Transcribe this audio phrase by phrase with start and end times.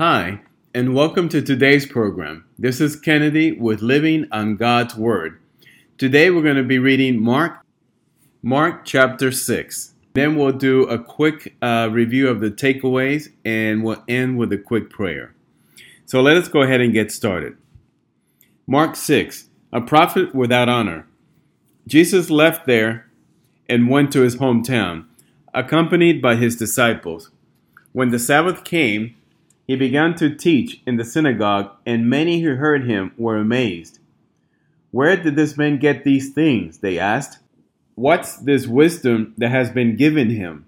[0.00, 0.40] Hi,
[0.74, 2.46] and welcome to today's program.
[2.58, 5.38] This is Kennedy with Living on God's Word.
[5.98, 7.60] Today we're going to be reading Mark,
[8.40, 9.92] Mark chapter 6.
[10.14, 14.56] Then we'll do a quick uh, review of the takeaways and we'll end with a
[14.56, 15.34] quick prayer.
[16.06, 17.58] So let us go ahead and get started.
[18.66, 21.06] Mark 6, a prophet without honor.
[21.86, 23.10] Jesus left there
[23.68, 25.04] and went to his hometown,
[25.52, 27.30] accompanied by his disciples.
[27.92, 29.16] When the Sabbath came,
[29.70, 34.00] he began to teach in the synagogue, and many who heard him were amazed.
[34.90, 36.78] Where did this man get these things?
[36.78, 37.38] They asked.
[37.94, 40.66] What's this wisdom that has been given him?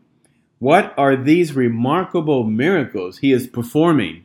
[0.60, 4.22] What are these remarkable miracles he is performing?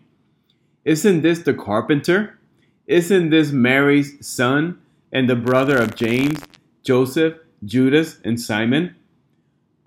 [0.85, 2.37] Isn't this the carpenter?
[2.85, 4.79] Isn't this Mary's son
[5.11, 6.39] and the brother of James,
[6.83, 7.33] Joseph,
[7.65, 8.95] Judas, and Simon?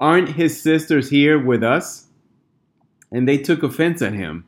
[0.00, 2.08] Aren't his sisters here with us?
[3.12, 4.46] And they took offense at him.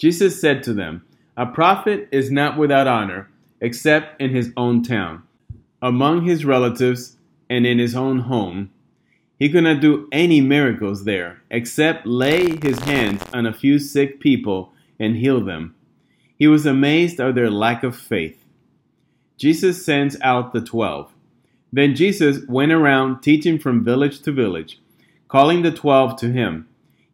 [0.00, 1.04] Jesus said to them,
[1.36, 3.28] A prophet is not without honor,
[3.60, 5.24] except in his own town,
[5.82, 7.18] among his relatives,
[7.50, 8.70] and in his own home.
[9.38, 14.20] He could not do any miracles there, except lay his hands on a few sick
[14.20, 15.74] people and heal them.
[16.34, 18.42] He was amazed at their lack of faith.
[19.36, 21.12] Jesus sends out the twelve.
[21.70, 24.80] Then Jesus went around teaching from village to village,
[25.28, 26.69] calling the twelve to him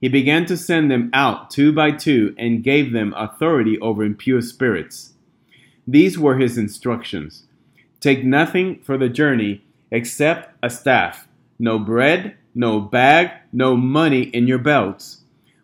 [0.06, 4.40] he began to send them out two by two and gave them authority over impure
[4.40, 5.14] spirits.
[5.84, 7.42] These were his instructions
[7.98, 11.26] Take nothing for the journey except a staff,
[11.58, 15.22] no bread, no bag, no money in your belts.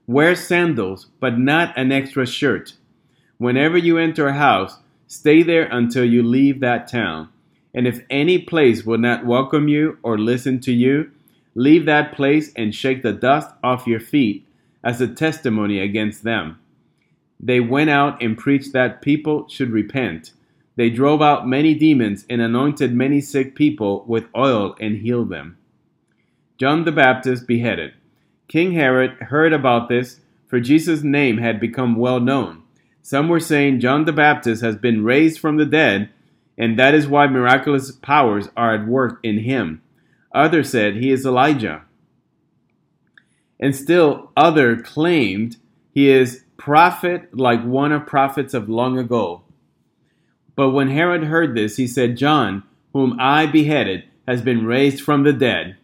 [0.09, 2.75] Wear sandals, but not an extra shirt.
[3.39, 4.77] Whenever you enter a house,
[5.07, 7.29] stay there until you leave that town.
[7.73, 11.13] And if any place will not welcome you or listen to you,
[11.55, 14.47] Leave that place and shake the dust off your feet
[14.83, 16.58] as a testimony against them.
[17.39, 20.33] They went out and preached that people should repent.
[20.77, 25.58] They drove out many demons and anointed many sick people with oil and healed them.
[26.58, 27.92] John the Baptist beheaded.
[28.48, 32.62] King Herod heard about this, for Jesus' name had become well known.
[33.02, 36.11] Some were saying John the Baptist has been raised from the dead,
[36.57, 39.82] and that is why miraculous powers are at work in him.
[40.35, 41.83] Others said he is Elijah.
[43.61, 45.57] And still other claimed
[45.93, 49.42] he is prophet like one of prophets of long ago.
[50.55, 55.23] But when Herod heard this, he said, John, whom I beheaded, has been raised from
[55.23, 55.77] the dead.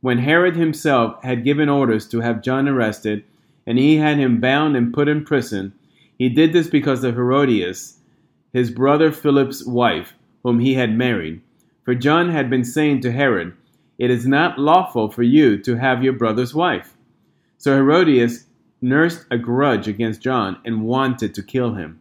[0.00, 3.24] When Herod himself had given orders to have John arrested,
[3.66, 5.72] and he had him bound and put in prison,
[6.18, 7.98] he did this because of Herodias,
[8.52, 11.40] his brother Philip's wife, whom he had married.
[11.84, 13.54] For John had been saying to Herod,
[13.98, 16.96] it is not lawful for you to have your brother's wife.
[17.58, 18.46] So Herodias
[18.82, 22.00] nursed a grudge against John and wanted to kill him.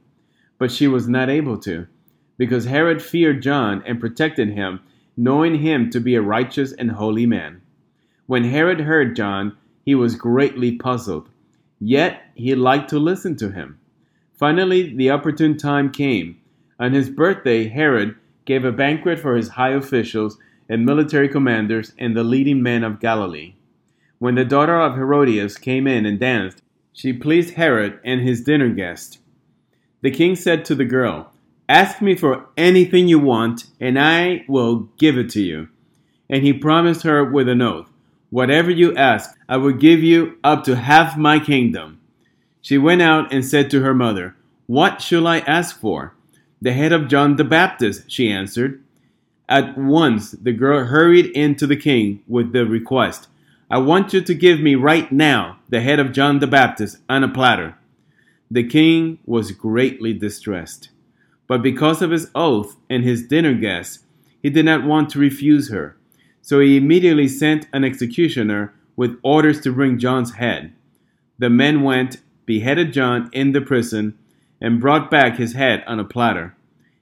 [0.58, 1.88] But she was not able to,
[2.38, 4.80] because Herod feared John and protected him,
[5.16, 7.62] knowing him to be a righteous and holy man.
[8.26, 9.56] When Herod heard John,
[9.86, 11.30] he was greatly puzzled,
[11.80, 13.80] yet he liked to listen to him.
[14.34, 16.38] Finally, the opportune time came.
[16.80, 18.16] On his birthday, Herod
[18.46, 20.38] gave a banquet for his high officials
[20.70, 23.56] and military commanders and the leading men of Galilee.
[24.20, 26.62] When the daughter of Herodias came in and danced,
[26.94, 29.20] she pleased Herod and his dinner guest.
[30.02, 31.32] The king said to the girl,
[31.68, 35.70] Ask me for anything you want, and I will give it to you.
[36.30, 37.90] And he promised her with an oath,
[38.30, 42.00] Whatever you ask, I will give you up to half my kingdom.
[42.62, 44.36] She went out and said to her mother,
[44.68, 46.16] What shall I ask for?
[46.62, 48.83] The head of John the Baptist, she answered.
[49.50, 53.28] At once the girl hurried in to the king with the request
[53.74, 57.24] I want you to give me right now the head of John the Baptist on
[57.24, 57.76] a platter.
[58.52, 60.90] The king was greatly distressed,
[61.48, 64.04] but because of his oath and his dinner guests,
[64.44, 65.98] he did not want to refuse her.
[66.40, 70.74] So he immediately sent an executioner with orders to bring John's head.
[71.40, 74.16] The men went, beheaded John in the prison,
[74.62, 76.56] and brought back his head on a platter.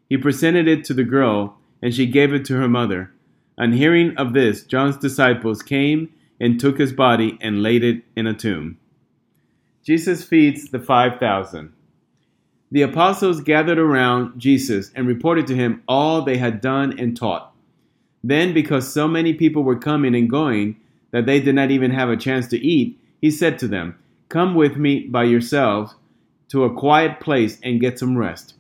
[0.08, 3.12] He presented it to the girl and she gave it to her mother.
[3.58, 8.28] On hearing of this, John's disciples came and took his body and laid it in
[8.28, 8.78] a tomb.
[9.84, 11.74] Jesus feeds the 5,000.
[12.72, 17.54] The apostles gathered around Jesus and reported to him all they had done and taught.
[18.24, 20.78] Then, because so many people were coming and going
[21.12, 23.96] that they did not even have a chance to eat, he said to them,
[24.30, 25.96] Come with me by yourselves
[26.50, 28.54] to a quiet place and get some rest.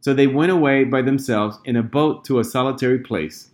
[0.00, 3.50] So they went away by themselves in a boat to a solitary place.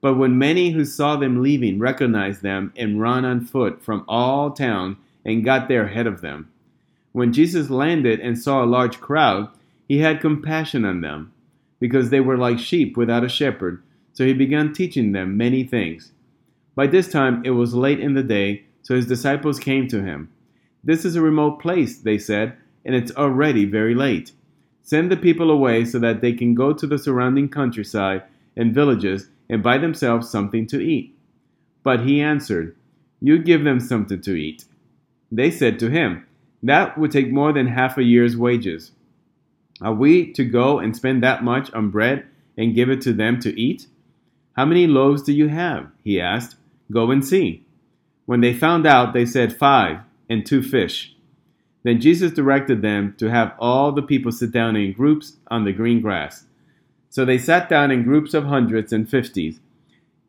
[0.00, 4.52] But when many who saw them leaving recognized them and ran on foot from all
[4.52, 6.48] towns and got there ahead of them.
[7.12, 9.48] When Jesus landed and saw a large crowd,
[9.88, 11.32] he had compassion on them,
[11.80, 13.82] because they were like sheep without a shepherd.
[14.12, 16.12] So he began teaching them many things.
[16.74, 20.30] By this time it was late in the day, so his disciples came to him.
[20.84, 24.32] This is a remote place, they said, and it's already very late.
[24.88, 28.22] Send the people away so that they can go to the surrounding countryside
[28.56, 31.14] and villages and buy themselves something to eat.
[31.82, 32.74] But he answered,
[33.20, 34.64] You give them something to eat.
[35.30, 36.26] They said to him,
[36.62, 38.92] That would take more than half a year's wages.
[39.82, 42.24] Are we to go and spend that much on bread
[42.56, 43.88] and give it to them to eat?
[44.56, 45.90] How many loaves do you have?
[46.02, 46.56] He asked.
[46.90, 47.62] Go and see.
[48.24, 49.98] When they found out, they said, Five
[50.30, 51.14] and two fish.
[51.88, 55.72] Then Jesus directed them to have all the people sit down in groups on the
[55.72, 56.44] green grass.
[57.08, 59.60] So they sat down in groups of hundreds and fifties.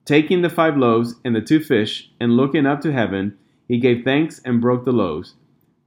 [0.06, 4.06] Taking the five loaves and the two fish, and looking up to heaven, he gave
[4.06, 5.36] thanks and broke the loaves.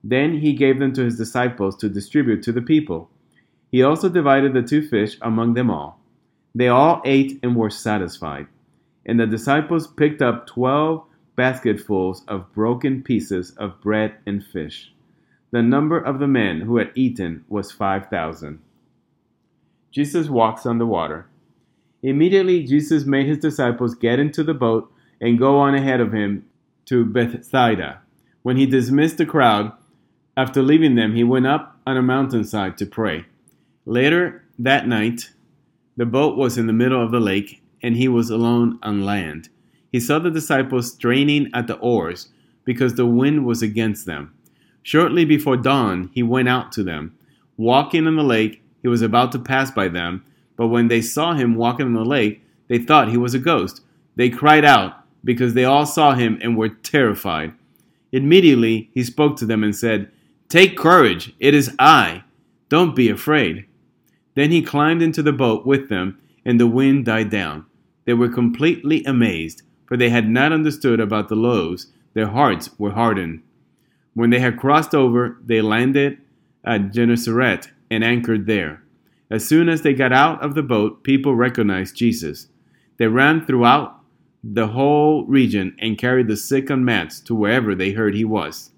[0.05, 3.09] Then he gave them to his disciples to distribute to the people.
[3.71, 5.99] He also divided the two fish among them all.
[6.55, 8.47] They all ate and were satisfied.
[9.07, 14.93] And the disciples picked up twelve basketfuls of broken pieces of bread and fish.
[15.53, 18.61] The number of the men who had eaten was five thousand.
[19.91, 21.27] Jesus walks on the water.
[22.03, 24.91] Immediately, Jesus made his disciples get into the boat
[25.21, 26.47] and go on ahead of him
[26.87, 28.01] to Bethsaida.
[28.43, 29.73] When he dismissed the crowd,
[30.37, 33.27] after leaving them, he went up on a mountainside to pray.
[33.85, 35.31] Later that night,
[35.99, 39.51] the boat was in the middle of the lake, and he was alone on land.
[39.93, 42.31] He saw the disciples straining at the oars
[42.65, 44.33] because the wind was against them.
[44.83, 47.17] Shortly before dawn, he went out to them.
[47.57, 50.25] Walking on the lake, he was about to pass by them,
[50.57, 53.83] but when they saw him walking on the lake, they thought he was a ghost.
[54.17, 54.95] They cried out
[55.25, 57.55] because they all saw him and were terrified.
[58.11, 60.11] Immediately he spoke to them and said,
[60.49, 62.25] Take courage, it is I.
[62.69, 63.67] Don't be afraid.
[64.35, 67.67] Then he climbed into the boat with them, and the wind died down.
[68.05, 71.87] They were completely amazed, for they had not understood about the loaves.
[72.15, 73.43] Their hearts were hardened.
[74.15, 76.19] When they had crossed over, they landed
[76.65, 78.83] at Gennesaret and anchored there.
[79.31, 82.49] As soon as they got out of the boat, people recognized Jesus.
[82.99, 84.01] They ran throughout
[84.45, 88.71] the whole region and carried the sick on mats to wherever they heard he was.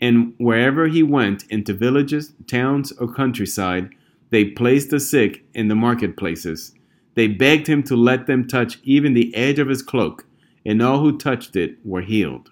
[0.00, 3.90] And wherever he went, into villages, towns, or countryside,
[4.30, 6.72] they placed the sick in the marketplaces.
[7.14, 10.26] They begged him to let them touch even the edge of his cloak,
[10.64, 12.50] and all who touched it were healed.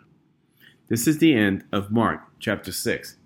[0.88, 3.16] This is the end of Mark chapter 6.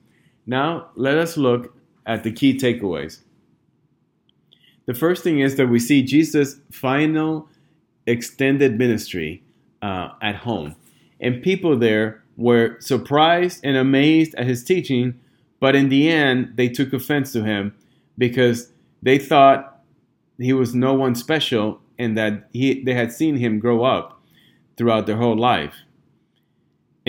[0.46, 1.76] Now, let us look
[2.06, 3.20] at the key takeaways.
[4.86, 7.48] The first thing is that we see Jesus' final
[8.06, 9.42] extended ministry
[9.82, 10.74] uh, at home.
[11.20, 15.20] And people there were surprised and amazed at his teaching,
[15.60, 17.74] but in the end, they took offense to him
[18.16, 18.72] because
[19.02, 19.82] they thought
[20.38, 24.22] he was no one special and that he, they had seen him grow up
[24.78, 25.74] throughout their whole life.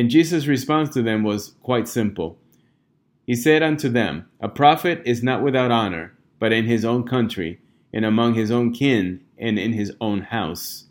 [0.01, 2.39] And Jesus' response to them was quite simple.
[3.27, 7.59] He said unto them, A prophet is not without honor, but in his own country,
[7.93, 10.85] and among his own kin, and in his own house.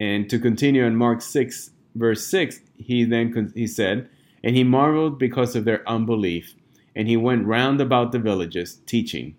[0.00, 4.08] And to continue in Mark 6, verse 6, he then he said,
[4.42, 6.54] And he marveled because of their unbelief,
[6.96, 9.36] and he went round about the villages teaching.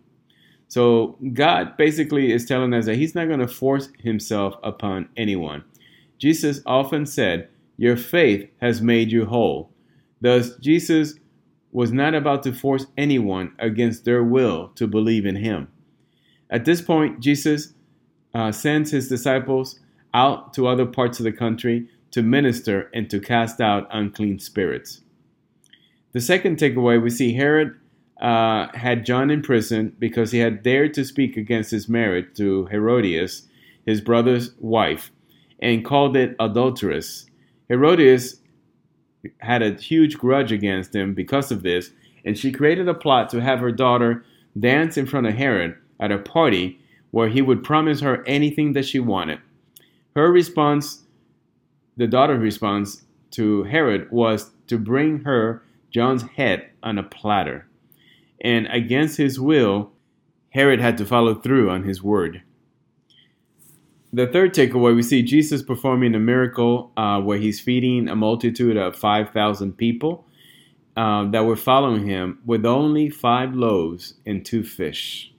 [0.68, 5.64] So God basically is telling us that he's not going to force himself upon anyone.
[6.20, 9.72] Jesus often said, Your faith has made you whole.
[10.22, 11.16] Thus, Jesus
[11.72, 15.68] was not about to force anyone against their will to believe in him.
[16.50, 17.74] At this point, Jesus
[18.34, 19.80] uh, sends his disciples
[20.14, 25.02] out to other parts of the country to minister and to cast out unclean spirits.
[26.14, 27.78] The second takeaway we see Herod
[28.22, 32.68] uh, had John in prison because he had dared to speak against his marriage to
[32.68, 33.50] Herodias,
[33.86, 35.12] his brother's wife,
[35.60, 37.26] and called it adulterous.
[37.70, 38.42] Herodias
[39.40, 41.92] had a huge grudge against him because of this,
[42.24, 44.24] and she created a plot to have her daughter
[44.58, 46.80] dance in front of Herod at a party
[47.12, 49.40] where he would promise her anything that she wanted.
[50.16, 51.04] Her response,
[51.98, 57.68] the daughter's response to Herod, was to bring her John's head on a platter.
[58.42, 59.92] And against his will,
[60.50, 62.44] Herod had to follow through on his word.
[64.16, 68.78] The third takeaway, we see Jesus performing a miracle uh, where he's feeding a multitude
[68.78, 70.26] of 5,000 people
[70.96, 75.34] uh, that were following him with only five loaves and two fish.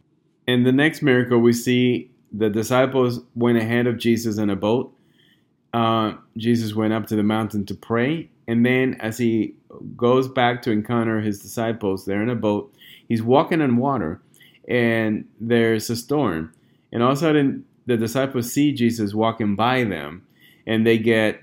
[0.47, 4.95] In the next miracle, we see the disciples went ahead of Jesus in a boat.
[5.73, 9.55] Uh, Jesus went up to the mountain to pray, and then as he
[9.97, 12.05] goes back to encounter his disciples.
[12.05, 12.75] They're in a boat.
[13.09, 14.21] He's walking on water,
[14.69, 16.53] and there's a storm.
[16.93, 20.27] And all of a sudden, the disciples see Jesus walking by them,
[20.67, 21.41] and they get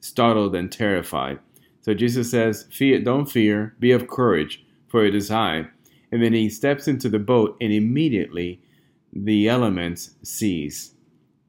[0.00, 1.38] startled and terrified.
[1.80, 3.74] So Jesus says, "Fear, don't fear.
[3.80, 5.68] Be of courage, for it is I."
[6.12, 8.60] And then he steps into the boat, and immediately
[9.12, 10.94] the elements cease.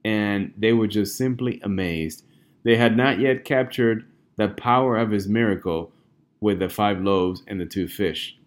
[0.06, 2.24] And they were just simply amazed.
[2.64, 4.06] They had not yet captured
[4.38, 5.92] the power of his miracle
[6.40, 8.38] with the five loaves and the two fish.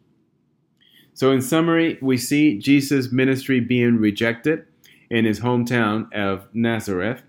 [1.12, 4.64] So, in summary, we see Jesus' ministry being rejected
[5.10, 7.22] in his hometown of Nazareth,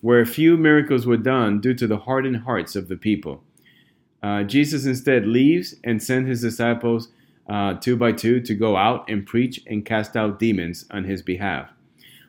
[0.00, 3.42] where few miracles were done due to the hardened hearts of the people.
[4.22, 7.08] Uh, Jesus instead leaves and sends his disciples
[7.48, 11.22] uh, two by two to go out and preach and cast out demons on his
[11.22, 11.70] behalf.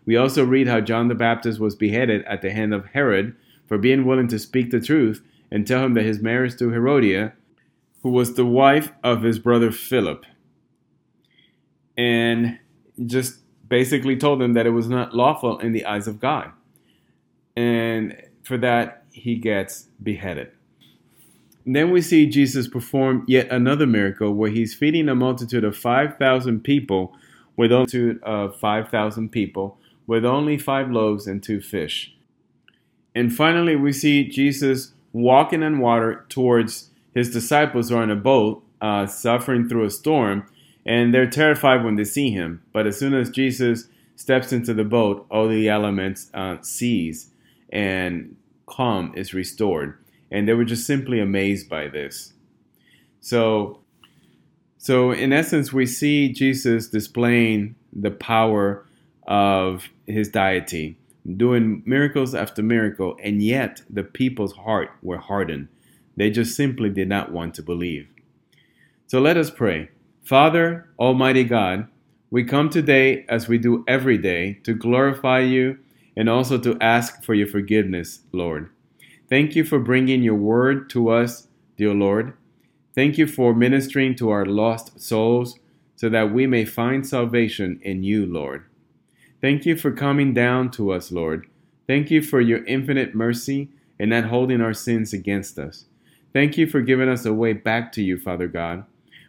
[0.05, 3.35] We also read how John the Baptist was beheaded at the hand of Herod
[3.67, 7.33] for being willing to speak the truth and tell him that his marriage to Herodia,
[8.01, 10.25] who was the wife of his brother Philip,
[11.95, 12.59] and
[13.05, 13.39] just
[13.73, 16.51] basically told them that it was not lawful in the eyes of God.
[17.57, 20.51] And for that, he gets beheaded.
[21.65, 25.75] And then we see Jesus perform yet another miracle where he's feeding a multitude of
[25.75, 27.15] 5,000 people
[27.55, 32.15] with a multitude of 5,000 people with only five loaves and two fish.
[33.15, 38.15] And finally, we see Jesus walking on water towards his disciples who are in a
[38.15, 40.45] boat, uh, suffering through a storm,
[40.85, 42.61] and they're terrified when they see him.
[42.73, 47.29] But as soon as Jesus steps into the boat, all the elements uh, cease
[47.71, 48.35] and
[48.65, 49.97] calm is restored
[50.33, 52.33] and they were just simply amazed by this.
[53.21, 53.79] So,
[54.79, 58.83] so in essence, we see Jesus displaying the power
[59.27, 60.97] of his deity,
[61.37, 65.67] doing miracles after miracle, and yet the people's heart were hardened.
[66.17, 68.07] They just simply did not want to believe.
[69.05, 69.89] So let us pray.
[70.23, 71.87] Father, Almighty God,
[72.31, 75.79] we come today as we do every day to glorify you
[76.15, 78.69] and also to ask for your forgiveness, Lord.
[79.29, 82.33] Thank you for bringing your word to us, dear Lord.
[82.95, 85.59] Thank you for ministering to our lost souls
[85.97, 88.63] so that we may find salvation in you, Lord.
[89.41, 91.47] Thank you for coming down to us, Lord.
[91.85, 93.67] Thank you for your infinite mercy
[93.99, 95.83] and not holding our sins against us.
[96.31, 98.85] Thank you for giving us a way back to you, Father God.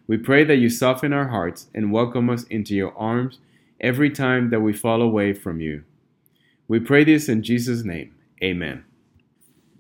[0.06, 3.38] We pray that you soften our hearts and welcome us into your arms
[3.80, 5.84] every time that we fall away from you.
[6.68, 8.14] We pray this in Jesus' name.
[8.42, 8.84] Amen.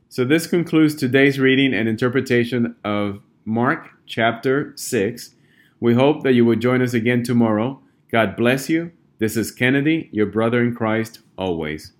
[0.08, 5.34] So, this concludes today's reading and interpretation of Mark chapter 6.
[5.80, 7.80] We hope that you will join us again tomorrow.
[8.10, 8.92] God bless you.
[9.18, 11.94] This is Kennedy, your brother in Christ, always.